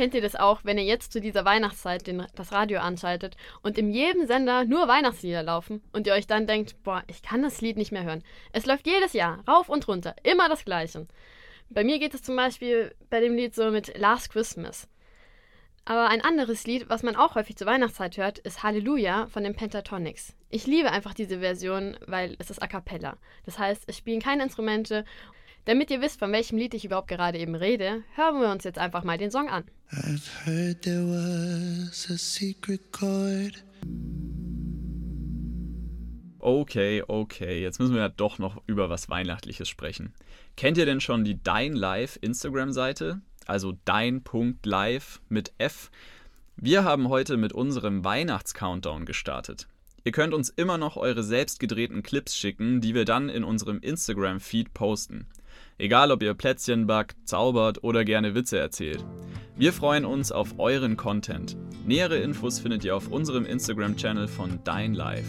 [0.00, 3.76] kennt ihr das auch, wenn ihr jetzt zu dieser Weihnachtszeit den, das Radio anschaltet und
[3.76, 7.60] in jedem Sender nur Weihnachtslieder laufen und ihr euch dann denkt, boah, ich kann das
[7.60, 8.24] Lied nicht mehr hören.
[8.54, 11.06] Es läuft jedes Jahr, rauf und runter, immer das Gleiche.
[11.68, 14.88] Bei mir geht es zum Beispiel bei dem Lied so mit Last Christmas.
[15.84, 19.54] Aber ein anderes Lied, was man auch häufig zur Weihnachtszeit hört, ist Halleluja von den
[19.54, 20.34] Pentatonics.
[20.48, 23.18] Ich liebe einfach diese Version, weil es ist a cappella.
[23.44, 25.04] Das heißt, es spielen keine Instrumente.
[25.66, 28.78] Damit ihr wisst, von welchem Lied ich überhaupt gerade eben rede, hören wir uns jetzt
[28.78, 29.64] einfach mal den Song an.
[29.92, 33.62] I've heard there was a secret chord.
[36.38, 40.14] Okay, okay, jetzt müssen wir ja doch noch über was Weihnachtliches sprechen.
[40.56, 43.20] Kennt ihr denn schon die Dein Live Instagram-Seite?
[43.46, 45.90] Also dein.live mit F.
[46.56, 49.68] Wir haben heute mit unserem Weihnachts-Countdown gestartet.
[50.04, 53.80] Ihr könnt uns immer noch eure selbst gedrehten Clips schicken, die wir dann in unserem
[53.80, 55.26] Instagram-Feed posten.
[55.78, 59.04] Egal, ob ihr Plätzchen backt, zaubert oder gerne Witze erzählt.
[59.56, 61.56] Wir freuen uns auf euren Content.
[61.84, 65.26] Nähere Infos findet ihr auf unserem Instagram-Channel von Dein Live.